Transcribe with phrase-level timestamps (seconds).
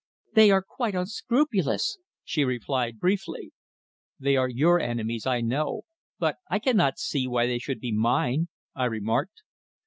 [0.33, 3.51] "They are quite unscrupulous," she replied briefly.
[4.19, 5.83] "They are your enemies, I know.
[6.17, 9.43] But I cannot see why they should be mine," I remarked.